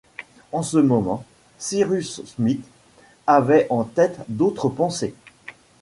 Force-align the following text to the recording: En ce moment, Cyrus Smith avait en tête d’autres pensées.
En 0.51 0.63
ce 0.63 0.77
moment, 0.79 1.23
Cyrus 1.59 2.21
Smith 2.25 2.65
avait 3.27 3.67
en 3.69 3.83
tête 3.83 4.17
d’autres 4.29 4.67
pensées. 4.67 5.13